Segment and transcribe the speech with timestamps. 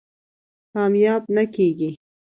[0.73, 1.89] کامیاب نه کېږي.